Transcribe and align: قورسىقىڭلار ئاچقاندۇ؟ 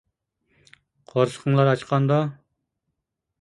قورسىقىڭلار 1.13 1.69
ئاچقاندۇ؟ 1.75 2.19